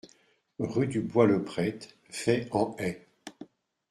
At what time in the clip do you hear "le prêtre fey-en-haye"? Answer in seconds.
1.27-3.03